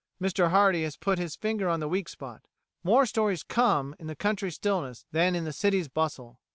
Mr 0.19 0.49
Hardy 0.49 0.81
has 0.81 0.95
put 0.97 1.19
his 1.19 1.35
finger 1.35 1.69
on 1.69 1.79
the 1.79 1.87
weak 1.87 2.09
spot: 2.09 2.41
more 2.83 3.05
stories 3.05 3.43
"come" 3.43 3.95
in 3.99 4.07
the 4.07 4.15
country 4.15 4.49
stillness 4.49 5.05
than 5.11 5.35
in 5.35 5.43
the 5.43 5.53
city's 5.53 5.89
bustle. 5.89 6.39